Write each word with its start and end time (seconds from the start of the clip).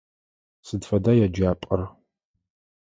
Сыд 0.67 0.81
фэда 0.89 1.13
еджапӏэр? 1.25 1.81